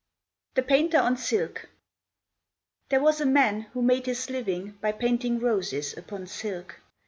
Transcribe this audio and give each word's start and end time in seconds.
The 0.55 0.63
Painter 0.63 0.97
on 0.97 1.15
Silk 1.15 1.69
There 2.89 3.03
was 3.03 3.21
a 3.21 3.25
man 3.27 3.67
Who 3.73 3.83
made 3.83 4.07
his 4.07 4.31
living 4.31 4.71
By 4.81 4.93
painting 4.93 5.37
roses 5.39 5.95
Upon 5.95 6.25
silk. 6.25 6.79